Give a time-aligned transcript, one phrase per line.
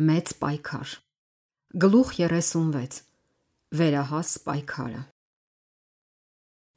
[0.00, 0.88] Մեծ պայքար.
[1.76, 3.02] Գլուխ 36
[3.76, 5.02] Վերահաս պայքարը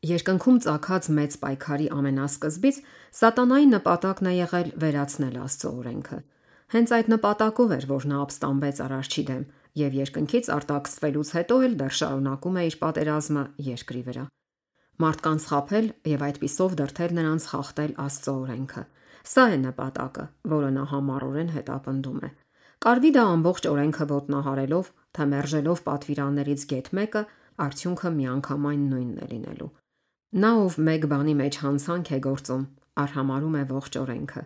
[0.09, 2.81] Երկնքում ծագած մեծ պայքարի ամենասկզբից
[3.15, 6.20] սատանայի նպատակն է եղել վերացնել Աստծո օրենքը։
[6.75, 9.44] Հենց այդ նպատակով էր, որ նա ապստամբեց Արարչի դեմ
[9.79, 14.26] եւ երկնքից արտաքսվելուց հետո էլ դեռ շարունակում է իր պատերազմը երկրի վրա։
[15.06, 18.90] Մարդկանց խაფել եւ այդպիսով դրթել նրանց խախտել Աստծո օրենքը։
[19.26, 22.36] Սա է նպատակը, որը նա համառորեն հետապնդում է։
[22.84, 27.22] Կարվի դա ամբողջ օրենքը ոտնահարելով, թե մերժելով պատվիրաններից գեթ մեկը,
[27.66, 29.70] արդյունքը միանգամայն նույնն է լինելու։
[30.36, 32.64] Նա, ով մեկ բանի մեջ հանցանք է գործում,
[33.05, 34.44] արհամարում է ողջ օրենքը։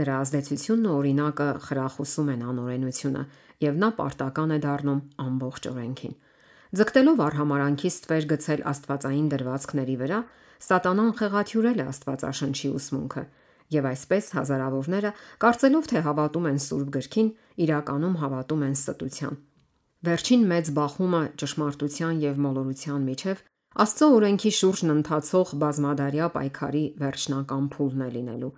[0.00, 3.22] Նրա ազդեցությունն ու օրինակը խրախուսում են անօրենությունը,
[3.64, 6.14] եւ նա պարտական է դառնում ամբողջ օրենքին։
[6.70, 10.20] Ձգտելով արհամարանքից ստվեր գցել աստվածային դրվածքների վրա,
[10.60, 13.22] սատանան խեղաթյուրել է Աստվածաշնչի ուսմունքը
[13.74, 15.12] եւ այսպես հազարավորները,
[15.44, 17.30] կարծելով թե հավատում են Սուրբ գրքին,
[17.66, 19.38] իրականում հավատում են ստության։
[20.00, 28.00] Վերջին մեծ բախումը ճշմարտության եւ մոլորության միջև Աստծո օրենքի շուրջն ընթացող բազմադարյա պայքարի վերջնական փուլն
[28.02, 28.48] է լինելու։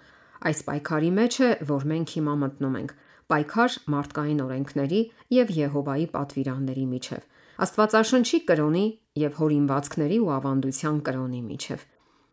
[0.49, 2.95] Այս պայքարի մեջ է, որ մենք հիմա մտնում ենք,
[3.33, 5.01] պայքար մարդկային օրենքների
[5.37, 7.27] եւ Եհովայի պատվիրանների միջև,
[7.63, 8.87] Աստվածաշնչի կրոնի
[9.23, 11.85] եւ հորինվածքների ու ավանդության կրոնի միջև։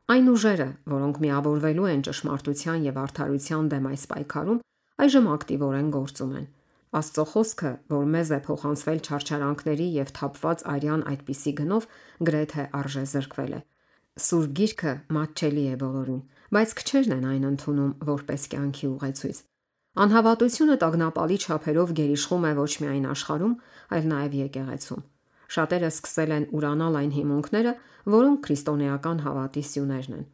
[0.10, 4.62] Այն ուժերը, որոնք միավորվելու են ճշմարտության եւ արդարության դեմ այս պայքարում,
[5.06, 6.48] այժմ ակտիվորեն գործում են։
[7.00, 11.86] Աստծո խոսքը, որ մեզ է փոխանցվել չարչարանքների եւ թափված արյան այդպիսի գնով,
[12.26, 13.62] գրեթե արժե զրկվել է։
[14.26, 16.24] Սուրբ Գիրքը մատչելի է բոլորին,
[16.58, 19.44] բայց քչերն են այն ընդունում որպես կյանքի ուղեցույց։
[20.10, 23.56] Անհավատությունը տագնապալի չափերով գերիշխում է ոչ միայն աշխարհում,
[23.94, 25.06] այլ նաև եկեղեցում։
[25.50, 27.74] Շատերը սկսել են ուրանալ այն հիմունքները,
[28.14, 30.26] որոնք քրիստոնեական հավատի սյուներն են։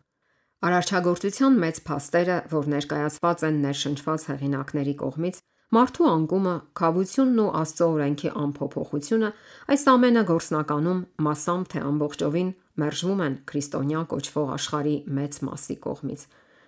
[0.66, 5.40] Արարչագործության մեծ փաստերը, որ ներկայացված են ներշնչված հեղինակների կողմից,
[5.76, 9.30] մարդու անկումը, խավությունն ու Աստծո օրենքի անփոփոխությունը,
[9.76, 12.50] այս ամենը գործնականում մասամբ թե ամբողջովին
[12.82, 16.26] մերժվում են քրիստոնյա կոչվող աշխարհի մեծ մասի կողմից։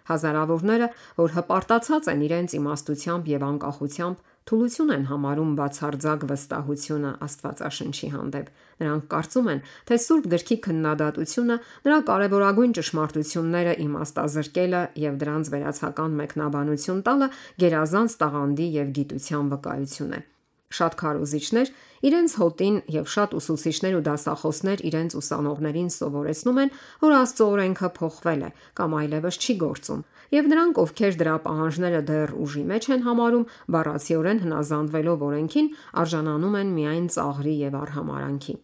[0.07, 0.87] Հազարավորները,
[1.17, 8.51] որ հպարտացած են իրենց իմաստությամբ եւ անկախությամբ, թուլություն են համարում բացարձակ վստահությունը Աստվածաշնչի հանդեպ։
[8.83, 17.03] Նրանք կարծում են, թե Սուրբ Գրքի քննադատությունը նրա կարևորագույն ճշմարտությունները իմաստազրկելը եւ դրանց վերացական մեկնաբանություն
[17.11, 17.29] տալը
[17.65, 20.23] գերազանց տաղանդի եւ գիտության վկայություն է։
[20.67, 21.69] Շատ քարոզիչներ
[22.07, 26.71] իրենց հոտին եւ շատ ուսուցիչներ ու դասախոսներ իրենց ուսանողներին սովորեցնում են,
[27.03, 30.01] որ Աստծո օրենքը փոխվել է կամ այլևս չի գործում,
[30.35, 33.47] եւ նրանք, ովքեր դրա պահանջները դեռ ուժի մեջ են համարում,
[33.77, 35.71] բառացիորեն հնազանդվելով օրենքին,
[36.03, 38.55] արժանանում են միայն ծաղրի եւ արհամարանքի։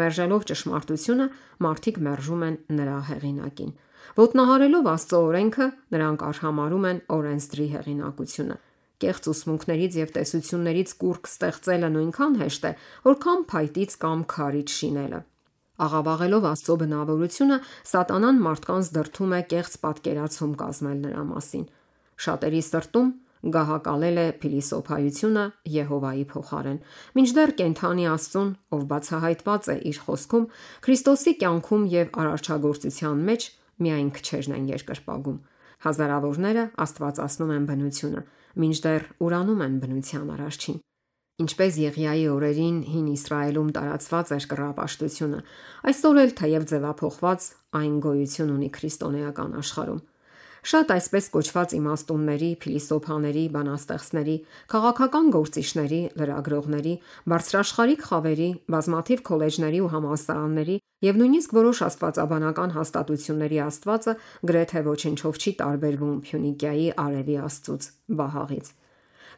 [0.00, 1.28] Մերժելով ճշմարտությունը,
[1.60, 3.76] մարդիկ մերժում են նրա հեղինակին։
[4.16, 8.56] Ոտնահարելով Աստծո օրենքը, նրանք արհամարում են օրենսդրի հեղինակությունը։
[9.00, 12.72] Կեղծ ուսմունքներից եւ տեսություններից կուրկ ստեղծելը նույնքան հեշտ է,
[13.08, 15.20] որքան փայտից կամ քարից շինելը։
[15.80, 17.56] Աղավաղելով Աստծո բնավորությունը,
[17.90, 21.64] սատանան մարդկանց դրթում է կեղծ պատկերացում կազմել նրա մասին։
[22.20, 26.76] Շատերի սրտում գահակալել է փիլիսոփայությունը Եհովայի փոխարեն։
[27.16, 30.44] Մինչդեռ կենթանի Աստծուն, ով բացահայտված է իր խոսքում,
[30.84, 33.46] Քրիստոսի կյանքում եւ արարչագործության մեջ
[33.80, 35.40] միայն քչերն են երկրպագում։
[35.80, 38.22] Հազարավորները Աստվածացնում են բնությունը,
[38.60, 40.78] մինչդեռ ուրանում են բնության արարչին։
[41.40, 45.38] Ինչպես Եղիայի օրերին հին Իսրայելում տարածված էր կռապաշտությունը,
[45.90, 47.46] այսօր էլ թեև ձևափոխված
[47.80, 50.02] այն գոյություն ունի քրիստոնեական աշխարհում։
[50.60, 54.34] Շատ այսպես կոչված իմաստունների, փիլիսոփաների, բանաստեղծների,
[54.72, 56.94] քաղաքական գործիչների, լրագրողների,
[57.32, 64.14] բարձրաշխարհիկ խավերի, բազմաթիվ քոլեջների ու համալսարանների եւ նույնիսկ որոշ աստվածաբանական հաստատությունների աստվածը
[64.50, 67.88] գրեթե ոչնչով չի տարբերվում Փյունիկիայի արևի աստծուց՝
[68.20, 68.72] Վահաղից։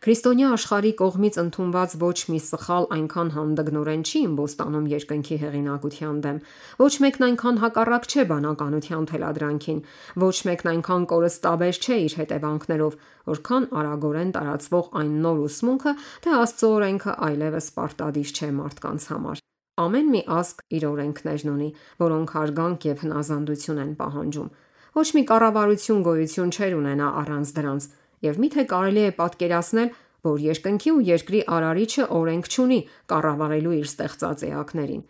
[0.03, 6.41] Քրիստոնյա աշխարհի կողմից ընդունված ոչ մի սխալ այնքան հանդգնորեն չի իմբոստանում երկնքի հեղինակության դեմ,
[6.81, 9.79] ոչ մեկն այնքան հակառակ չէ բանականության թելադրանքին,
[10.25, 12.99] ոչ մեկն այնքան կորստաբեր չէ իր հետևանքներով,
[13.31, 15.95] որքան արագորեն տարածվող այն նոր ուսմունքը,
[16.27, 19.47] թե Աստծո օրենքը այլևս պարտադիր չէ մարդկանց համար։
[19.87, 21.73] Ամեն մի ազգ իր օրենքներն ունի,
[22.03, 24.53] որոնք հարգանք եւ հնազանդություն են պահանջում։
[24.93, 27.85] Ոչ մի կառավարություն գոյություն չէր ունենա առանց դրանց,
[28.27, 29.91] եւ միթե կարելի է պատկերացնել,
[30.23, 32.81] որ երկնքի ու երկրի արարիչը օրենք չունի
[33.11, 35.03] կառավարելու իր ստեղծած էակներին։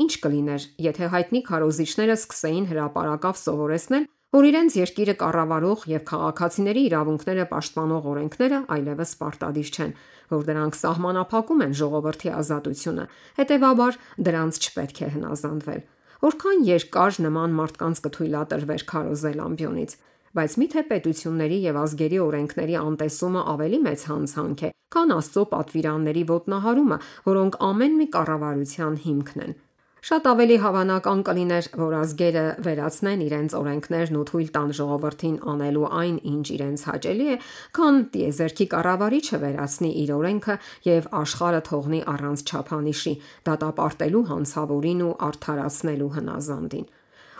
[0.00, 7.46] Ինչ կլիներ, եթե հայտնի քարոզիչները սկսեին հրաապարակավ սովորեցնել, որ իրենց երկիրը կառավարող եւ քաղաքացիների իրավունքները
[7.50, 9.94] պաշտպանող օրենքները այլևս պարտադիր չեն,
[10.30, 13.06] որ դրանք սահմանափակում են ժողովրդի ազատությունը,
[13.40, 13.98] հետեւաբար
[14.30, 15.82] դրանց չպետք է հնազանդվել։
[16.20, 19.92] Որքան երկար նման մարդկանց կթույլատրվեր քարոզել ամբյոնից։
[20.30, 26.98] Բայց միթե պետությունների եւ ազգերի օրենքների անտեսումը ավելի մեծ հանցանք է, քան Աստծո պատվիրանների ոտնահարումը,
[27.26, 29.56] որոնք ամեն մի կառավարության հիմքն են։
[30.00, 36.16] Շատ ավելի հավանական կլիներ, որ ազգերը վերացնեն իրենց օրենքներն ու թույլ տան ժողովրդին անելու այն,
[36.30, 37.36] ինչ իրենց հաճելի է,
[37.76, 43.14] քան տիեզերքի կառավարիչը վերացնի իր օրենքը եւ աշխարհը թողնի առանց չափանիշի,
[43.50, 46.88] դատապարտելու հանցավորին ու արդարացնելու հնազանդին։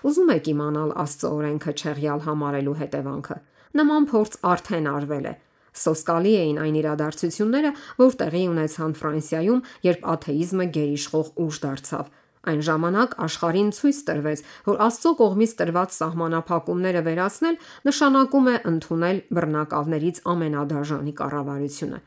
[0.06, 3.36] Ուզում եք իմանալ Աստծո օրենքը չեղյալ համարելու հետևանքը։
[3.80, 5.34] Նման փորձ արդեն արվել է։
[5.80, 7.70] Սոսկալի էին այն իրադարձությունները,
[8.00, 12.08] որ տեղի ունեցան Ֆրանսիայում, երբ աթեիզմը գերիշխող ուժ դարձավ
[12.48, 17.58] Այն ժամանակ աշխարհին ցույց տրվեց, որ Աստծո կողմից տրված սահմանափակումները վերացնել
[17.88, 21.98] նշանակում է ընդունել բռնակալներից ամենադաժանի կառավարությունը։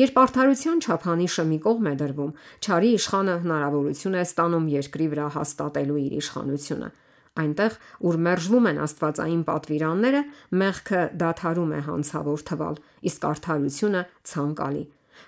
[0.00, 2.32] Երբ արդարության չափանիշը մի կողմ է դրվում,
[2.66, 6.88] ճարի իշխանը հնարավորություն է ստանում երկրի վրա հաստատելու իր իշխանությունը։
[7.40, 7.76] Այնտեղ,
[8.10, 10.22] ուր մերժվում են աստվածային պատվիրանները,
[10.60, 14.84] մեղքը դադարում է հանցավոր թվալ, իսկ արդարությունը ցանկալի։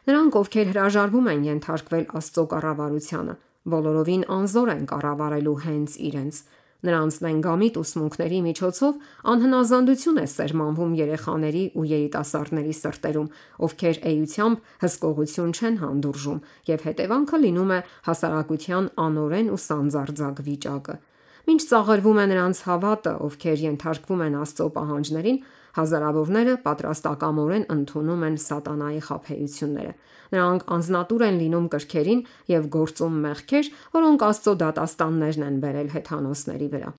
[0.09, 3.35] Նրանք, ովքեր հրաժարվում են ենթարկվել Աստծո կառավարությանը,
[3.73, 6.41] բոլորովին անզոր են կառավարելու հենց իրենց։
[6.83, 8.97] Նրանց լենգամիտ ուսմունքների միջոցով
[9.33, 13.29] անհնազանդություն է սերմանվում երեխաների ու երիտասարդների սրտերում,
[13.67, 16.43] ովքեր էությամբ հսկողություն չեն հանդուրժում,
[16.73, 17.81] եւ հետևանքը լինում է
[18.11, 20.97] հասարակության անօրեն ու սանձարձակ վիճակը։
[21.43, 25.39] Մինչ ծաղրվում է նրանց հավատը, ովքեր ենթարկվում են Աստծո պահանջներին,
[25.73, 29.95] հազարավորները պատրաստակամորեն ընդունում են սատանայի խափեությունները։
[30.33, 32.21] Նրանք անznատուր են լինում կրքերին
[32.53, 36.93] եւ գործում մեղքեր, որոնք Աստծո դատաստաններն են բերել հեթանոսների վրա։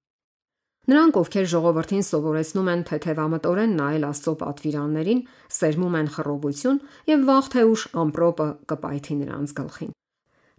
[0.84, 5.22] Նրանք, ովքեր ժողովրդին սովորեցնում են թեթևամտորեն նայել Աստծո պատվիրաններին,
[5.58, 9.94] սերմում են խռովություն եւ վաղ թե ուշ ամպրոպը կպայթի նրանց գլխին։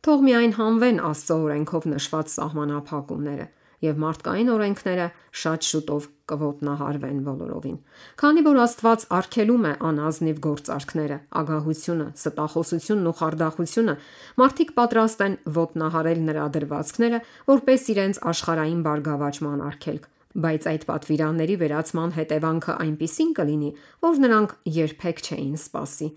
[0.04, 3.46] Թող միայն հանվեն Աստծո օրենքով նշված սահմանափակումները
[3.84, 5.06] եւ մարդկային օրենքները
[5.40, 7.76] շատ շուտով կվոտնահարվեն բոլորովին։
[8.20, 13.94] Քանի որ Աստված արգելում է անազնիվ գործարքները, ագահությունը, ստախոսությունն ու խարդախությունը,
[14.40, 17.22] մարդիկ պատրաստ են ոտնահարել նրա դրվածքները,
[17.52, 23.70] որպես իրենց աշխարհային բարգավաճման արգելք բայց այդ պատվիրանների վերացման հետևանքը այնպիսին կլինի,
[24.02, 26.08] որ նրանք երբեք չէին սпасի։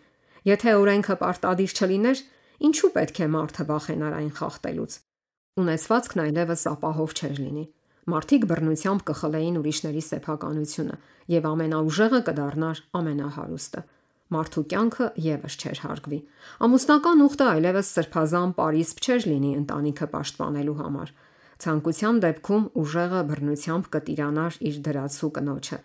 [0.50, 2.24] Եթե օրենքը պարտադիր չլիներ,
[2.70, 4.98] ինչու պետք է մարդը վախենար այն խախտելուց։
[5.58, 7.66] Ունեցվածքն այլևս ապահով չէր լինի։
[8.14, 10.98] Մարդիկ բռնությամբ կխլեին ուրիշների սեփականությունը
[11.34, 13.82] եւ ամենաուժեղը կդառնար ամենահարուստը։
[14.38, 16.20] Մարդու կյանքը եւս չէր հարգվի։
[16.68, 21.14] Ամուսնական ուխտը այլևս սրբազան պարիսպ չէր լինի ընտանիքը պաշտպանելու համար։
[21.64, 25.80] Ցանկության դեպքում ուժեղը բռնությամբ կտիրանար իր դրացու կնոջը։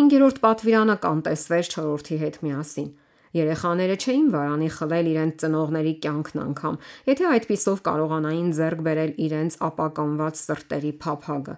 [0.00, 2.90] 5-րդ պատվիրանը կանտեսվեր 4-րդի հետ միասին։
[3.30, 10.40] Երեխաները չէին վարանի խլել իրենց ծնողների կյանքն անգամ, եթե այդպիսով կարողանային ձեռք բերել իրենց ապականված
[10.40, 11.54] սրտերի փափագը։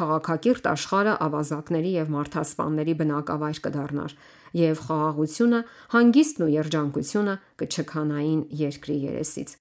[0.00, 4.12] Խաղաղակիրթ աշխարհը ավազակների եւ մարդասպանների բնակավայր կդառնար,
[4.60, 5.60] եւ խաղաղությունը,
[5.94, 9.56] հանգիստն ու երջանկությունը կչքանային երկրի երեսից։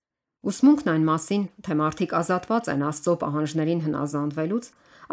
[0.49, 4.69] Ուսմունքն այն մասին, թե մարդիկ ազատված են Աստծո պահանջներին հնազանդվելուց,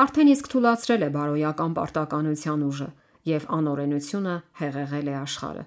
[0.06, 2.90] արդեն իսկ թույլատրել է բարոյական պարտականության ուժը
[3.34, 5.64] եւ անօրենությունը հեղեղել է աշխարհը։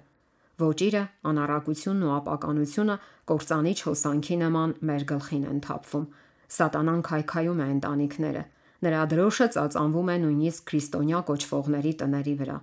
[0.60, 2.96] Ոճիրը, անառակությունն ու ապականությունը
[3.30, 6.06] կործանիչ հոսանքի նման մեր գլխին են թափվում։
[6.56, 8.42] Սատանան քայքայում է ընտանիքները։
[8.80, 12.58] Նրա դրոշը ծածանվում է նույնիսկ քրիստոնյա կոչվողների տների վրա։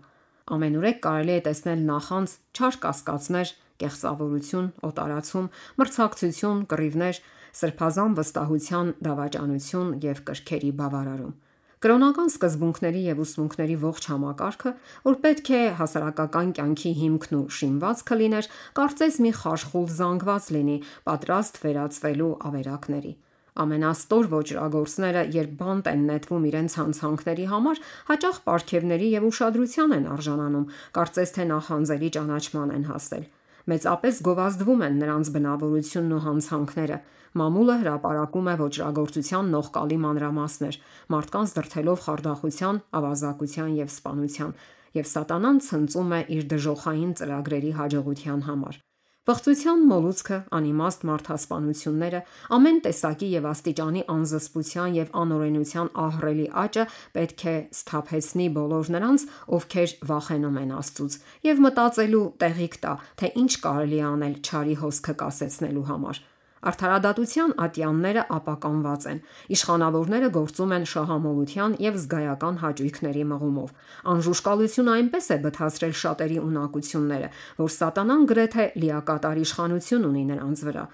[0.57, 3.49] Ամենուրեք կարելի է տեսնել նախանց չար կասկածներ,
[3.83, 5.50] կեղծավորություն, օտարացում,
[5.81, 7.19] մրցակցություն, կռիվներ,
[7.57, 11.36] սրբազան վստահության դավաճանություն եւ կրքերի բավարարում։
[11.77, 14.72] Կրոնական սկզբունքների եւ ուսմունքների ողջ համակարգը,
[15.03, 21.62] որ պետք է հասարակական կյանքի հիմքն ու շինվածքը լիներ, կարծես մի խարխուլ զանգված լինի, պատրաստ
[21.67, 23.13] վերածվելու ավերակների։
[23.62, 30.69] Ամենաստոր ոչրագործները, երբ բանտ են նետվում իրենց հանցանքների համար, հաճախ ապարքևների եւ ուշադրության են արժանանում,
[30.98, 33.25] կարծես թե նախանձելի ճանաչման են հասել
[33.67, 36.98] մեծապես գովազդվում են նրանց բնավորությունն ու հանցանքները։
[37.38, 40.79] Մամուլը հրապարակում է ոչրագործության նողկալի մանրամասներ,
[41.17, 44.57] մարդկանց դրթելով խարդախության, ավազակության եւ սպանության,
[44.98, 48.84] եւ սատանան ցնծում է իր դժոխային ծրագրերի հաջողության համար։
[49.27, 52.19] Պղծության մոլուցքը, անիմաստ մարդասպանությունները,
[52.55, 56.86] ամեն տեսակի եւ աստիճանի անզսպության եւ անօրենության ահռելի աճը
[57.17, 61.19] պետք է սթափեցնի բոլոր նրանց, ովքեր վախենում են Աստծուց
[61.50, 66.24] եւ մտածելու տեղիք տա, թե ինչ կարելի անել ճարի հոսքը կասեցնելու համար։
[66.67, 69.19] Արդարադատության ատյանները ապականված են։
[69.57, 73.69] Իշխանավորները գործում են շահամոլության եւ զգայական հաճույքների մղումով։
[74.13, 77.29] Անժուշկալությունը այնպես է բթացրել շատերի ունակությունները,
[77.61, 80.85] որ սատանան գրեթե լիակատար իշխանություն ունի նրանց վրա։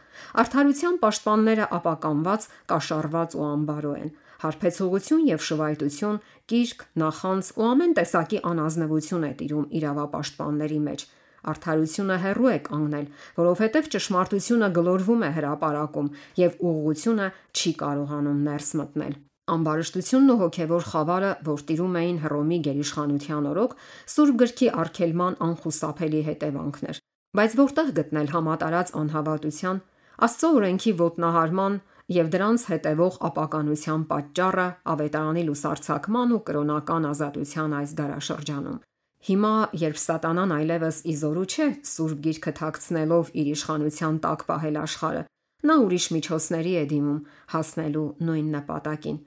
[0.43, 6.17] Արդարության պաշտպանները ապականված, կաշառված ու անբարո են։ հարբեցողություն եւ շվայտություն,
[6.51, 11.05] կիրք, նախանց ու ամեն տեսակի անազնվություն է տիրում իրավապաշտպանների մեջ։
[11.52, 13.06] Արդարությունը հերրու է կանգնել,
[13.40, 16.10] որովհետև ճշմարտությունը գլորվում է հրաապարակում
[16.40, 19.16] եւ ուղղությունը չի կարողանում ներս մտնել։
[19.54, 23.74] Ամբարշտությունն ու հոգևոր խավարը, որ տիրում էին Հռոմի գերիշխանության օրոք,
[24.14, 27.02] Սուրբ գրքի արգելման անխուսափելի հետևանքներ։
[27.34, 29.82] Բայց որտեղ գտնել համատարած անհավատության,
[30.24, 31.78] Աստծո օրենքի ոտնահարման
[32.14, 38.82] եւ դրանց հետևող ապականության պատճառը ավետարանի լուսարցակման ու կրոնական ազատության այս դարաշրջանում։
[39.24, 45.22] Հիմա, երբ Սատանան այլևս իզորու չէ Սուրբ Գիրքը թաքցնելով իր իշխանության տակ պահել աշխարհը,
[45.63, 47.22] նա ուրիշ միջոցների է դիմում
[47.53, 49.22] հասնելու նույն նպատակին։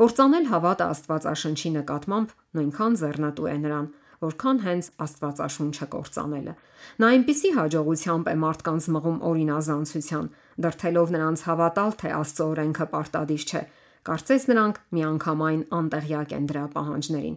[0.00, 3.90] Կործանել հավատը Աստվածաշնչի նկատմամբ նույնքան ձեռնտու է նրան,
[4.24, 6.54] որքան հենց Աստվածաշունչը կործանելը։
[7.02, 10.26] Նա այնպիսի հաջողությամբ է մարդկանց մղում օրինազանցության,
[10.64, 13.62] դրթելով նրանց հավատալ, թե Աստծո օրենքը պարտադիր չէ։
[14.02, 17.36] Կարծես նրանք միանգամայն անտեղյակ են դրա պահանջներին։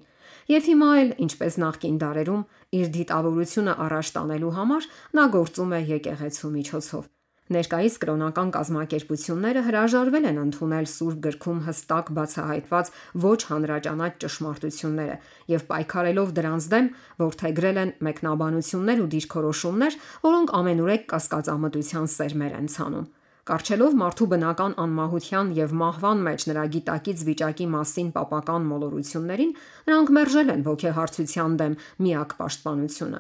[0.52, 2.46] Եվ հիմա էլ, ինչպես նախկին դարերում,
[2.80, 4.88] իր դիտավորությունը առաջ տանելու համար
[5.20, 7.12] նա գործում է եկեղեցու միջոցով։
[7.46, 12.90] Ներկայիս կրոնական կազմակերպությունները հրաժարվել են ընդունել Սուրբ գրքում հստակ բացահայտված
[13.26, 15.18] ոչ հանրաճանաչ ճշմարտությունները
[15.54, 16.90] եւ պայքարելով դրանց դեմ
[17.22, 23.06] ողթեգրել են մեկնաբանություններ ու դիրքորոշումներ, որոնք ամենուրեք կասկածամտության սերմեր են ցանում։
[23.46, 29.52] Կարճելով մարդու բնական անմահության եւ մահվան մեջ նրա գիտակից վիճակի մասին պապական մոլորություններին,
[29.86, 31.76] նրանք մերժել են ոգեհարցության դեմ
[32.08, 33.20] միակ պաշտպանությունը։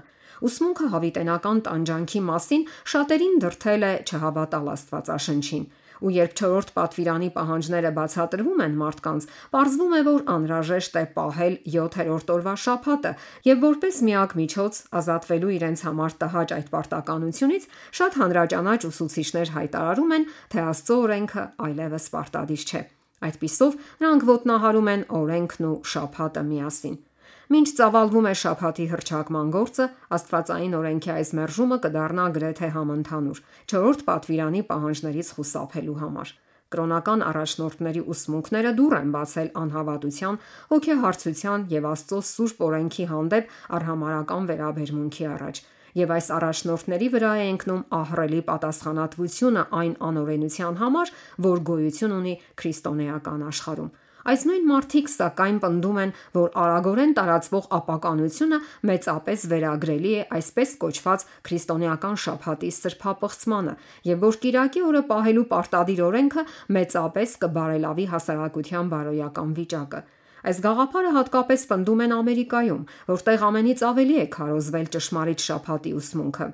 [0.49, 2.65] Ուսմունքը հավիտենական տանջանքի մասին
[2.95, 5.69] շատերին դրթել է չհավատալ Աստվածաշնչին,
[6.01, 12.33] ու երբ 4-րդ պատվիրանի պահանջները բացատրվում են մարդկանց, ողջվում է, որ անհրաժեշտ է պահել 7-րդ
[12.35, 13.13] օրվա շաբաթը,
[13.49, 17.63] եւ որպես միակ միջոց ազատվելու իրենց համար տհաճ այդ պարտականությունից,
[17.99, 22.81] շատ հանրաճանաչ ուսուցիչներ հայտարարում են, թե Աստծո օրենքը այլևս պարտադիր չէ։
[23.25, 26.97] Այդպիսով նրանք ոտնահարում են օրենքն ու շաբաթը միասին։
[27.45, 29.85] Մինչ ծավալվում է շափաթի հրճակման գործը,
[30.17, 33.41] Աստվածային օրենքի այս մերժումը կդառնա գրեթե համընդհանուր
[33.73, 36.31] 4-րդ պատվիրանի պահանջներից խուսափելու համար։
[36.73, 40.39] Կրոնական առաջնորդների ուսմունքները դուր են բացել անհավատության,
[40.73, 45.61] հոգեհարցության եւ Աստծո սուրբ օրենքի հանդեպ արհամարական վերաբերմունքի առաջ,
[46.01, 51.13] եւ այս առաջնորդների վրա է ընկնում ահռելի պատասխանատվությունը այն անօրենության համար,
[51.45, 53.93] որ գոյություն ունի քրիստոնեական աշխարհում։
[54.25, 58.57] Այս նույն մարդիկ սակայն պնդում են, որ արագորեն տարածվող ապականությունը
[58.89, 63.77] մեծապես վերագրելի է այսպես կոչված քրիստոնեական շաբաթի սրբապղծմանը,
[64.09, 66.47] եւ որ Կիրակի օրը պահելու պարտադիր օրենքը
[66.79, 70.03] մեծապես կբարելավի հասարակության բարոյական վիճակը։
[70.45, 76.53] Այս գաղափարը հատկապես պնդում են Ամերիկայում, որտեղ ամենից ավելի է քարոզվել ճշմարիտ շաբաթի ուսմունքը։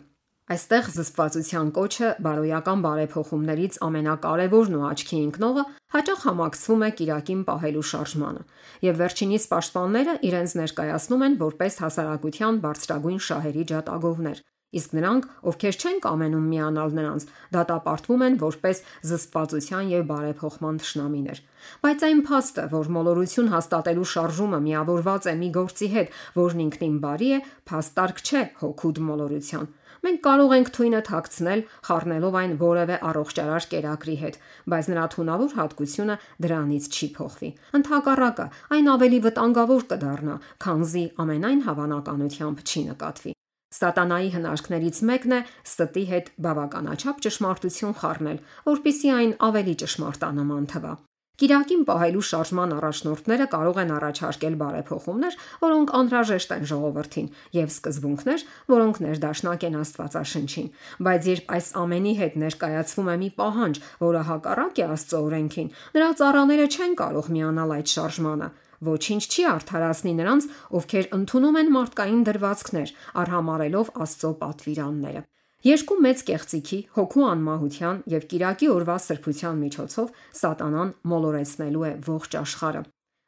[0.50, 5.63] Այստեղ զսպվածության կոչը բարոյական բարեփոխումներից ամենակարևորն ու աչքի ընկնողը
[5.95, 8.41] հաճախ համակցվում է Կիրակին պահելու շարժմանը,
[8.88, 14.41] եւ վերջինիս պաշտպանները իրենց ներկայացնում են որպես հասարակության բարձրագույն շահերի ջատագովներ,
[14.72, 17.25] իսկ նրանք, ովքեր չեն կամենում միանալ նրանց,
[17.56, 21.44] դատապարտվում են որպես զսպվածության եւ բարեփոխման ճշնամիներ։
[21.82, 27.30] Բայց այն փաստը, որ մոլորություն հաստատելու շարժումը միավորված է մի գործի հետ, որն ինքնին բարի
[27.36, 34.16] է, փաստարկ չէ հոգուդ մոլորության մենք կարող ենք թույնը թաքցնել, խառնելով այն որևէ առողջարար կերակրի
[34.22, 34.40] հետ,
[34.74, 37.51] բայց նրա թունավոր հատկությունը դրանից չի փոխվի։
[37.82, 38.48] Ընթակառակը,
[38.78, 43.40] այն ավելի վտանգավոր կդառնա, քանզի ամենայն հավանականությամբ չի նկատվի։
[43.72, 50.94] Սատանայի հնարքներից մեկն է ստի հետ բավականաչափ ճշմարտություն խառնել, որpիսի այն ավելի ճշմարտանման թվա։
[51.42, 59.00] Կիրակին պահելու շարժման առաջնորդները կարող են առաջարկել բարեփոխումներ, որոնք անհրաժեշտ են ժողովրդին, եւ սկզբունքներ, որոնք
[59.08, 60.68] ներդաշնակ են Աստվածաշնչին։
[61.08, 66.10] Բայց երբ այս ամենի հետ ներկայացվում է մի պահանջ, որը հակառակ է Աստծո օրենքին, նրա
[66.22, 68.51] ծառաները չեն կարող միանալ այդ շարժմանը
[68.85, 70.47] ոչինչ չի արդարացնի նրանց,
[70.79, 75.21] ովքեր ընդունում են մարդկային դրվածքներ, արհամարելով Աստծո պատվիրանները։
[75.61, 80.07] Երկու մեծ կեղծիքի, հոգու անմահության եւ Կիրակի օրվա սրբության միջոցով
[80.39, 82.81] Սատանան մոլորեցնելու է ողջ աշխարհը։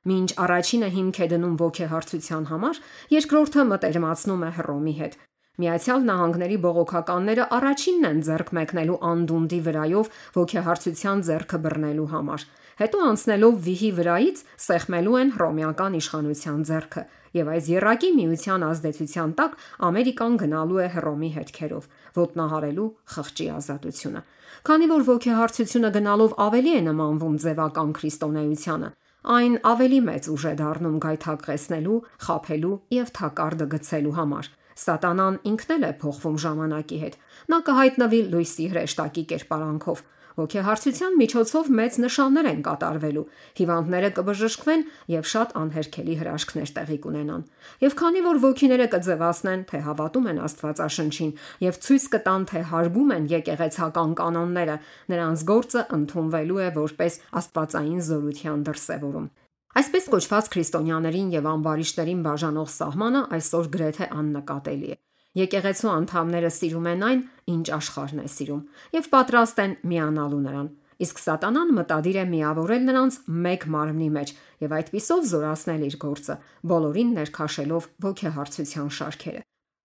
[0.10, 2.82] Մինչ առաջինը հիմք է դնում ոգեհարցության համար,
[3.14, 5.14] երկրորդը մտերմացնում է Հռոմի հետ։
[5.62, 12.46] Միացյալ Նահանգների բողոքականները առաջինն են ձեռք մեկնելու անդունդի վրայով ոգեհարցության ձեռքը բռնելու համար։
[12.80, 17.04] Հետո անցնելով վիհի վրայից սեղմելու են հռոմեական իշխանության ձեռքը,
[17.34, 19.54] եւ այս երակի միության ազդեցության տակ
[19.90, 21.86] Ամերիկան գնալու է Հռոմի հետքերով,
[22.18, 24.22] ոտնահարելու խղճի ազատությունը։
[24.70, 28.90] Քանի որ ոգեհարցությունը գնալով ավելի է նմանվում ձևական քրիստոնեությանը,
[29.34, 34.50] այն ավելի մեծ ուժ է դառնում գայթակղեցնելու, խափելու եւ թակարդը գցելու համար։
[34.84, 37.16] Սատանան ինքն էլ է փոխվում ժամանակի հետ։
[37.54, 40.00] Նա կհայտնվի լույսի հրեշտակի կերպարանքով,
[40.34, 43.24] Ոգեհարցության միջոցով մեծ նշաններ են կատարվելու։
[43.60, 47.44] Հիվանդները կբժշկվեն եւ շատ անհերքելի հրաշքներ տեղի կունենան։
[47.84, 51.32] Եվ քանի որ ոգիները կձևացնեն, թե հավատում են Աստվածաշնչին
[51.68, 54.76] եւ ցույց կտան, թե հարգում են եկեղեցական կանոնները,
[55.14, 59.32] նրանց գործը ընդունվելու է որպես Աստվածային զորության դրսևորում։
[59.74, 64.98] Այսպես կոչված քրիստոնյաներին եւ ամբարիշտերին բաժանող սահմանը այսօր գրեթե աննկատելի է։
[65.34, 68.60] Եկեղեցու անդամները սիրում են այն, ինչ աշխարհն է սիրում,
[68.94, 70.68] եւ պատրաստ են միանալու նրան։
[71.04, 76.36] Իսկ սատանան մտադիր է միավորել նրանց մեկ մարմնի մեջ եւ այդпիսով զորացնել իր գործը,
[76.70, 79.42] բոլորին ներքաշելով ոգեհարցության շարքերը։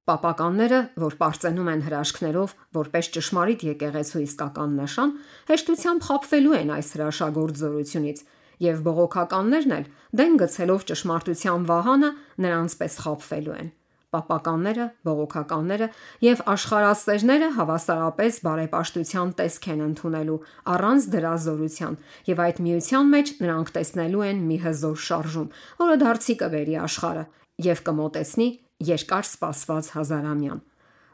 [0.07, 5.15] Պապականները, որ པարծենում են հրաշքներով, որպես ճշմարիտ եկեղեցու իսկական նշան,
[5.51, 8.21] հեշտությամբ խապվելու են այս հրաշագործ զորությունից,
[8.67, 12.15] եւ բողոքականներն էլ դեն գցելով ճշմարտության վահանը
[12.47, 13.75] նրանց պես խապվելու են
[14.15, 15.89] պապականները, բողոքականները
[16.25, 20.39] եւ աշխարհասերները հավասարապես բարեպաշտության տեսք են ընդունելու
[20.77, 21.99] առանց դրա զորության
[22.31, 25.51] եւ այդ միության մեջ նրանք տեսնելու են մի հզոր շարժում,
[25.83, 27.25] որը դարձի կվերի աշխարհը
[27.67, 28.49] եւ կմոտեցնի
[28.87, 30.65] երկար սպասված հազարամյան։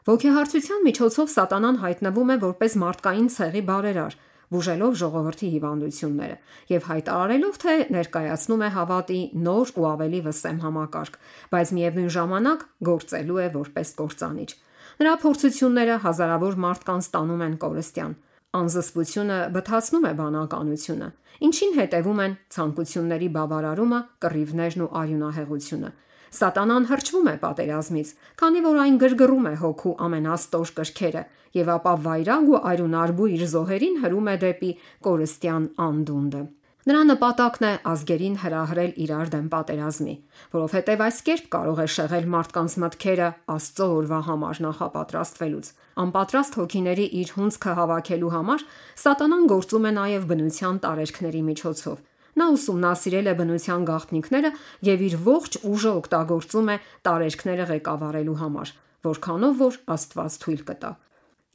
[0.03, 4.15] Ոգեհարցության միջոցով սատանան հայտնվում է որպես մարդկային ցեղի բարերար,
[4.53, 6.37] բուժելով ժողովրդի հիվանդությունները
[6.73, 11.17] եւ հայտարարելով թե ներկայացնում է հավատի նոր ու ավելի վսեմ համակարգ,
[11.53, 14.49] բայց միևնույն ժամանակ գործելու է որպես կործանիչ։
[14.93, 18.13] Նրա փորձությունները հազարավոր մարդկանց տանում են կորստյան։
[18.53, 21.07] Անզսպությունը բթացնում է բանականությունը,
[21.47, 25.89] ինչին հետևում են ցանկությունների բավարարումը, կռիվներն ու արյունահեղությունը։
[26.33, 28.11] Սատանան հրճվում է պատերազմից,
[28.41, 31.21] քանի որ այն գրգռում է հոգու ամենաստոր կրքերը
[31.59, 34.71] եւ ապա վայրագ ու արյունարբու իր զոհերին հրում է դեպի
[35.05, 36.41] կորստյան անդունդը։
[36.83, 40.15] Նրա նպատակն է ազգերին հրահրել իրար դեմ պատերազմի,
[40.55, 45.69] որովհետև այս կերպ կարող է շեղել մարդկանց մտքերը Աստծո օրվա համար նախապատրաստվելուց։
[46.03, 48.65] Անպատրաստ հոգիների իր հունցքը հավաքելու համար
[49.05, 54.49] Սատանան գործում է նաև բնության տարերքների միջոցով Նա ուսումնասիրել է բնության գաղտնիքները
[54.87, 58.71] եւ իր ողջ ուժը օգտագործում է տարերքները ղեկավարելու համար,
[59.05, 60.91] որքանով որ Աստված թույլ կտա։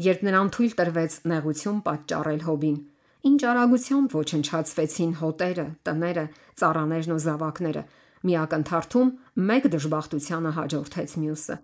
[0.07, 2.79] Երբ նրան թույլ տրվեց նեղություն պատճառել հոբին,
[3.29, 6.25] ինչ արագությամբ ոչնչացվեցին հոտերը, տները,
[6.63, 7.83] ծառաներն ու զավակները,
[8.29, 9.11] միակընթարթում
[9.51, 11.57] մեկ դժբախտությանը հաջորդեց մյուսը։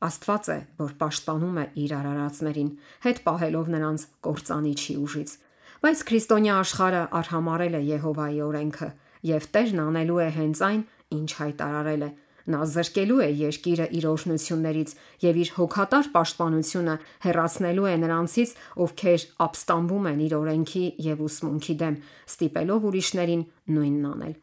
[0.00, 2.70] Աստված է, որ պաշտպանում է իր արարածներին,
[3.04, 5.34] հետ պահելով նրանց կործանիչի ուժից
[5.80, 8.88] բայց քրիստոնյա աշխարհը արհամարել է Եհովայի օրենքը
[9.24, 10.82] եւ Տերն անելու է հենց այն,
[11.16, 12.10] ինչ հայտարարել է։
[12.50, 14.92] Նա զրկելու է երկիրը իր օրհնություններից
[15.24, 18.52] եւ իր հոգատար պաշտպանությունը հերացնելու է նրանցից,
[18.84, 21.96] ովքեր ապստամբում են իր օրենքի եւ ուսմունքի դեմ,
[22.28, 23.42] ստիպելով ուրիշներին
[23.76, 24.34] նույնն անել։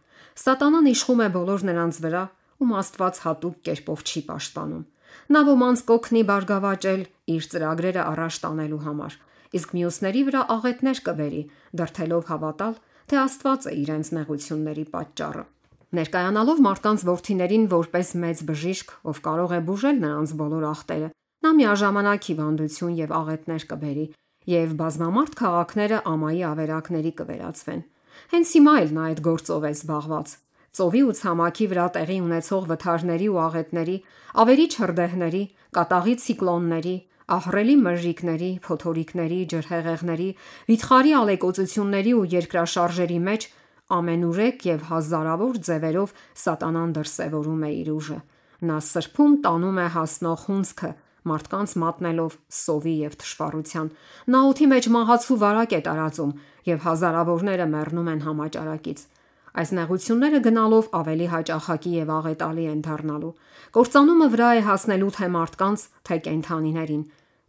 [0.48, 2.24] Սատանան իշխում է բոլոր նրանց վրա,
[2.58, 4.84] ում Աստված հատուկ կերպով չի պաշտպանում։
[5.28, 7.02] Նա ոմանց կոգնի բարգավաճել
[7.38, 9.18] իր ծրագրերը առաջ տանելու համար
[9.58, 11.44] իսկ մյուսների վրա աղետներ կբերի,
[11.82, 12.74] դրթելով հավատալ,
[13.08, 15.44] թե Աստված է իրենց նեղությունների պատճառը։
[15.98, 21.10] Ներկայանալով մարդկանց ворթիներին որպես մեծ բժիշկ, ով կարող է բուժել նրանց բոլոր ախտերը,
[21.48, 24.08] նա միաժամանակ հիվանդություն եւ աղետներ կբերի
[24.48, 27.82] եւ բազմամարդ քաղաքները ամայի ավերակների կվերածվեն։
[28.34, 30.30] Հենց հիմա էլ նա այդ գործով է զբաղված,
[30.78, 33.98] ծովի ու ցամաքի վրա տեղի ունեցող վթարների ու աղետների,
[34.44, 35.44] ավերի չրդեհների,
[35.78, 36.96] կատաղի ցիկլոնների,
[37.28, 40.28] ահռելի մրրիկների, փոթորիկների, ջրհեղեղների,
[40.68, 43.48] վիթխարի ալեկոծությունների ու երկրաշարժերի մեջ
[43.98, 46.14] ամենուրեք եւ հազարավոր ձևերով
[46.44, 48.20] սատանան դրսևորում է իր ուժը։
[48.68, 50.92] Նա սրբում տանում է հասնող հունցքը,
[51.28, 53.92] մարդկանց մատնելով սովի եւ թշվառության։
[54.34, 56.34] Նա օթի մեջ մահացու վարակ է տարածում
[56.68, 59.00] եւ հազարավորները մեռնում են համաճարակից։
[59.58, 63.32] Այս նեղությունները գնալով ավելի հաճախակի եւ աղետալի են դառնալու։
[63.78, 67.08] Կործանումը վրա է հասնելու թե մարդկանց, թե կենթանիներին,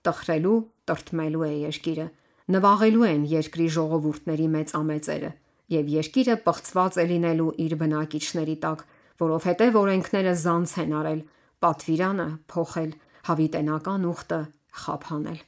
[0.09, 0.57] տխրելու,
[0.89, 2.07] տրտմելու է երկիրը։
[2.49, 5.33] Նվաղելու են երկրի ժողովուրդների մեծամեծերը
[5.69, 8.85] եւ երկիրը պղծված է լինելու իր բնակիչների տակ,
[9.21, 11.21] որովհետեւ օրենքները զանց են արել,
[11.65, 12.91] պատվիրանը փոխել,
[13.29, 14.41] հավիտենական ուխտը
[14.83, 15.41] խափանել։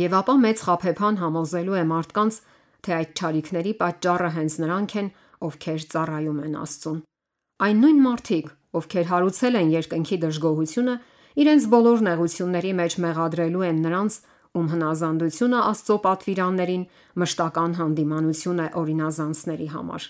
[0.00, 2.40] Եվ ապա մեծ խափեփան համոզելու է մարդկանց,
[2.84, 5.08] թե այդ ճարիքների պատճառը հենց նրանք են,
[5.48, 7.00] ովքեր ծառայում են Աստծուն։
[7.64, 8.46] Այն նույն մարդիկ,
[8.80, 10.94] ովքեր հարուցել են երկնքի դժգոհությունը,
[11.40, 14.20] իրենց բոլոր նեղությունների մեջ մեղադրելու են նրանց,
[14.60, 16.88] ում հնազանդությունը Աստծո պատվիրաններին
[17.22, 20.08] մշտական հանդիմանություն է օրինազանցների համար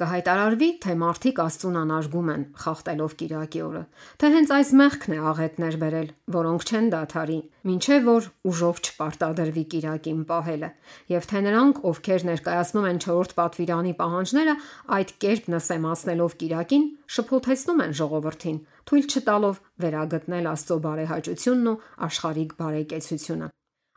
[0.00, 3.82] կհայտարարվի, թե մարդիկ Աստծուն անարգում են, խախտելով Կիրակի օրը,
[4.18, 7.38] թե հենց այս մեղքն է աղետներ բերել, որոնք չեն դադարի,
[7.74, 10.70] ինչեւ որ ուժով չպարտադրվի Կիրակին պահելը,
[11.14, 14.54] եւ թե նրանք, ովքեր ներկայացնում են 4-րդ պատվիրանի պահանջները,
[14.98, 18.58] այդ կերպ նսեմացնելով Կիրակին, շփոթեցնում են ժողովրդին,
[18.90, 23.54] թույլ չտալով վերագտնել Աստծո բարեհաճությունն ու աշխարհիկ բարեկեցությունը։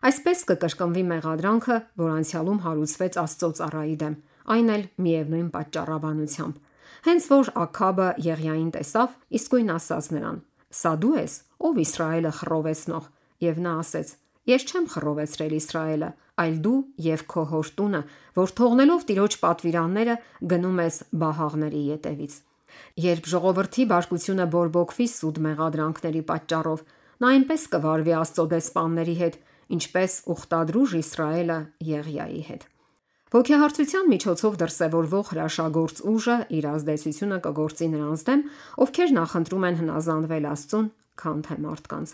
[0.07, 4.15] Այսպես կկրկնվի մեղադրանքը, որ անցյալում հարուցվեց Աստծո ծառայի դեմ,
[4.53, 6.61] այն էլ միևնույն պատճառաբանությամբ։
[7.07, 10.39] Հենց որ Աքաբը Եղիային տեսավ, իսկույն ասաց նրան.
[10.77, 11.33] Սա դու ես,
[11.67, 13.05] ով Իսրայելը խռովեցնող,
[13.47, 14.09] եւ նա ասեց.
[14.47, 16.09] Ես չեմ խռովեցրել Իսրայելը,
[16.43, 18.01] այլ դու եւ քո հոր տունը,
[18.37, 20.15] որ թողնելով տիրոջ պատվիրանները
[20.53, 22.37] գնում ես բահաղների ետևից։
[23.07, 26.83] Երբ ժողովրդի բարկությունը բորբոքվի սուտ մեղադրանքների պատճառով,
[27.23, 29.37] նա այնպես կվարվի Աստծո դեսպանների հետ,
[29.77, 31.59] ինչպես ուխտադրուժ Իսրայելը
[31.91, 32.67] Եղիայի հետ։
[33.27, 38.43] Ոգեհարցության միջոցով դրսևորվող հրաշագործ ուժը իր ազդեցությունը կգործի նրանց դեմ,
[38.85, 40.87] ովքեր նախընտրում են հնազանդվել Աստծուն,
[41.19, 42.13] քան թե մարդկանց։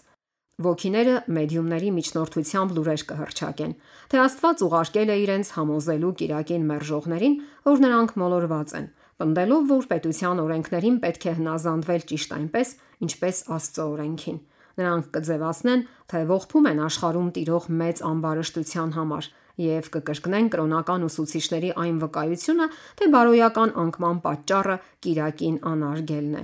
[0.64, 3.76] Ոգիները մեդիումների միջնորդությամբ լուրեր կհրճակեն,
[4.10, 7.38] թե Աստված ուղարկել է իրենց համոզելու Կիրակին մերժողներին,
[7.70, 8.90] որ նրանք մոլորված են,
[9.22, 12.74] պնդելով, որ պետության օրենքներին պետք է հնազանդվել ճիշտ այնպես,
[13.06, 14.42] ինչպես Աստծո օրենքին։
[14.74, 19.26] Նրանք կձևացնեն, թե ողբում են աշխարհում տիրող մեծ ամբարշտության համար
[19.62, 26.44] եւ կկրկնեն կրոնական ուսուցիչների այն վկայությունը, թե բարոյական անկման պատճառը Կիրակին անարգելն է։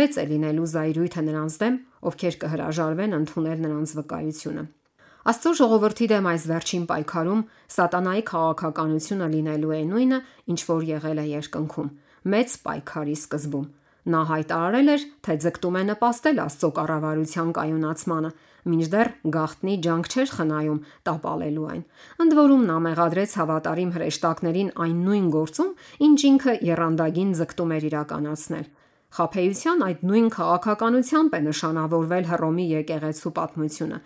[0.00, 1.78] Մեծ է լինելու զայրույթը նրանց դեմ,
[2.10, 4.64] ովքեր կհրաժարվեն ընդունել նրանց վկայությունը։
[5.30, 7.40] Աստծո ժողովրդի դեմ այս վերջին պայքարում
[7.74, 10.20] սատանայի քաղաքականությունը լինելու է նույնը,
[10.52, 11.90] ինչ որ եղել է երկնքում՝
[12.30, 13.66] մեծ պայքարի սկզբում։
[14.10, 18.30] Նա հայտարարել էր, թե ձգտում է նպաստել Աստծո կառավարության կայունացմանը,
[18.70, 21.82] մինչդեռ գաղտնի ջանք չէր խնայում տապալելու այն։
[22.24, 25.72] Ընդ որում նա մեղադրեց հավատարիմ հրեշտակներին այն նույն գործում,
[26.10, 28.66] ինչ ինքը երանդագին ձգտում էր իրականացնել։
[29.10, 33.98] Խափեության այդ նույն քաղաքականությամբ է նշանավորվել Հռոմի եկեղեցու պատմությունը։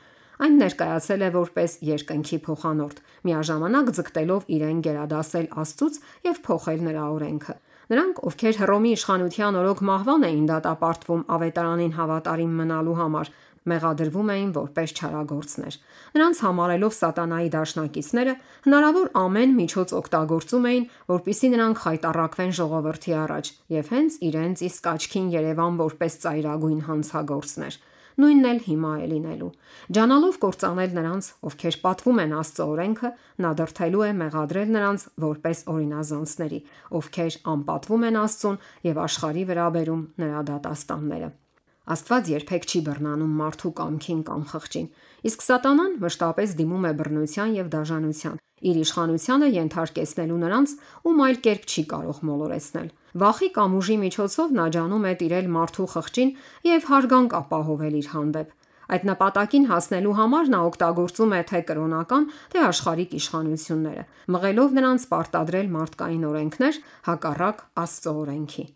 [0.44, 7.54] Այն ներկայացել է որպես երկնքի փոխանորդ, միաժամանակ ձգտելով իրեն գերադասել Աստծուց եւ փոխել նրա օրենքը։
[7.84, 13.30] Նրանք, ովքեր Հռոմի իշխանության օրոք մահվան էին դատապարտվում ավետարանին հավատարիմ մնալու համար,
[13.70, 15.78] մեղադրվում էին որպես չարագործներ։
[16.14, 18.34] Նրանց համարելով սատանայի դաշնակիցները,
[18.66, 25.26] հնարավոր ամեն միջոց օգտագործում էին, որpիսի նրանք խայտարակվեն ժողովրդի առաջ եւ հենց իրենց իսկ աչքին
[25.34, 27.82] Երևան որպես ծայրագույն հանցագործներ։
[28.14, 29.48] Նույնն էլ հիմա է լինելու։
[29.96, 33.10] Ջանալով կործանել նրանց, ովքեր պատվում են Աստծո օրենքը,
[33.42, 36.60] նա դրթելու է մեղադրել նրանց որպես օրինազանցների,
[37.02, 41.38] ովքեր անպատվում են Աստծուն եւ աշխարհի վրա բերում նրա դատաստանները։
[41.84, 44.86] Աստված երբեք չի բռնանում մարդու կամքին կամ խղճին,
[45.28, 50.72] իսկ սատանան մշտապես դիմում է բռնության եւ դաժանության, իր իշխանությանը ենթարկեցնելու նրանց,
[51.04, 52.88] ում այլ կերպ չի կարող մոլորեցնել։
[53.24, 56.30] Վախի կամ ուժի միջոցով նա ջանում է տիրել մարդու խղճին
[56.72, 58.54] եւ հարգանք ապահովել իր հանդեպ։
[58.94, 65.68] Այդ նպատակին հասնելու համար նա օգտագործում է թե կրոնական, թե աշխարհիկ իշխանությունները, մղելով նրանց պարտադրել
[65.78, 68.66] մարդկային օրենքներ հակառակ Աստծո օրենքի։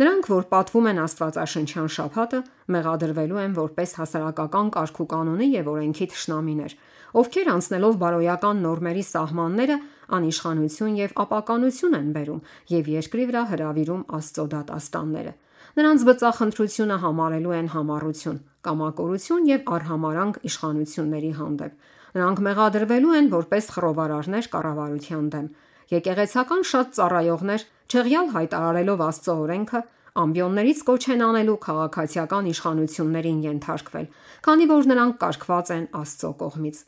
[0.00, 2.38] Նրանք, որ պատվում են Աստվածաշնչյան շաբաթը,
[2.72, 6.74] մեղադրվելու են որպես հասարակական կարգու կանոնի եւ օրենքի ճշնամիներ,
[7.20, 9.76] ովքեր անցնելով բարոյական նորմերի սահմանները
[10.16, 12.40] անիշխանություն եւ ապականություն են բերում
[12.72, 15.32] եւ երկրի վրա հravirում Աստծո դատաստանները։
[15.80, 24.48] Նրանց բծախնդրությունը համարելու են համառություն, կամակորություն եւ արհամարանք իշխանությունների հանդեպ։ Նրանք մեղադրվելու են որպես խռովարարներ
[24.54, 25.50] կառավարության դեմ
[25.90, 29.80] Եկեղեցական շատ ծառայողներ, չեղյալ հայտարարելով Աստծո օրենքը,
[30.20, 34.06] ամբիոններից կոչ են անելու քաղաքացիական իշխանություններին ենթարկվել,
[34.46, 36.80] քանի որ նրանք կարգված են Աստծո կողմից։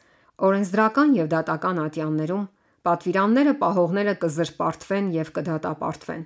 [0.42, 2.46] Օրենսդրական եւ դատական ատյաններում
[2.82, 6.24] պատվիրանները պահողները կզրպարտվեն եւ կդատապարտվեն։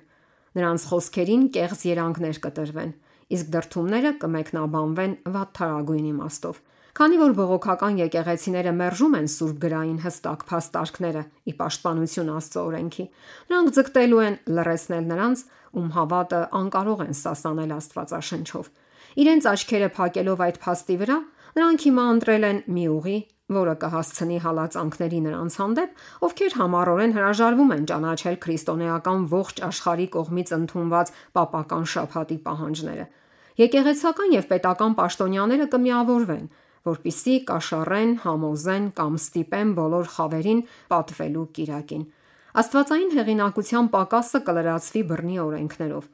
[0.57, 2.93] Նրանց խոսքերին կեղծ երանգներ կտրվեն,
[3.37, 6.61] իսկ դրթումները կմեկնաբանվեն վատթարագույն իմաստով։
[6.97, 13.05] Քանի որ բողոքական եկեղեցիները մերժում են սուրբ գրային հստակ փաստարկները՝ ի պաշտպանություն Աստծո օրենքի,
[13.51, 15.43] նրանք ձգտելու են լրացնել նրանց,
[15.77, 18.71] ում հավատը անկարող են սասանել Աստվածաշնչով։
[19.21, 21.19] Իրենց աչքերը փակելով այդ փաստի վրա,
[21.61, 23.17] նրանք հիմա ընտրել են մի ուղի,
[23.61, 25.91] որը կհասցնի հալածանքների նրանց հանդեպ,
[26.25, 33.05] ովքեր համառորեն հրաժարվում են ճանաչել քրիստոնեական ողջ աշխարհի կողմից ընդունված պապական շաբաթի պահանջները։
[33.57, 36.47] Եկեղեցական եւ պետական պաշտոնյաները կմիավորվեն
[36.87, 40.61] որpիսի կաշառեն, համոզեն կամ ստիպեն բոլոր խավերին
[40.93, 42.05] պատվելու Կիրակին։
[42.57, 46.05] Աստվածային հեղինակության պակասը կլրացվի բռնի օրենքներով։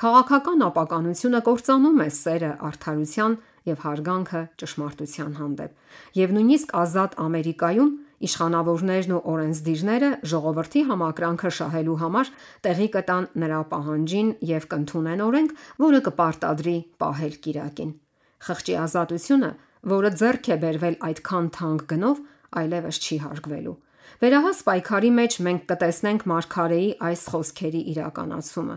[0.00, 3.34] Քաղաքական ապականությունը կործանում է սերը արդարության
[3.68, 7.90] եւ հարգանքը ճշմարտության հանդեպ։ Եվ նույնիսկ ազատ Ամերիկայում
[8.20, 12.30] իշխանավորներն ու օրենսդիրները ժողովրդի համակրանքը շահելու համար
[12.66, 17.92] տեղի կտան նրա պահանջին եւ կընդունեն օրենք, որը կպարտադրի պահել Կիրակին։
[18.40, 19.50] Խղճի ազատությունը
[19.88, 22.18] որը ձեռք է բերվել այդքան թանկ գնով,
[22.60, 23.76] այլևս չի հարգվելու։
[24.20, 28.76] Վերահաս պայքարի մեջ մենք կտեսնենք Մարգարեի այս խոսքերի իրականացումը,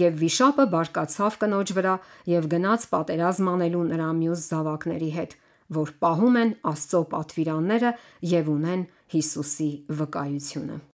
[0.00, 1.94] եւ վիշապը բարկացավ կնոջ վրա
[2.32, 5.36] եւ գնաց պատերազմ անելու նրա մյուս զավակների հետ,
[5.80, 7.92] որ պահում են Աստծո պատվիրանները
[8.34, 10.80] և ունեն Հիսուսի վկայությունը։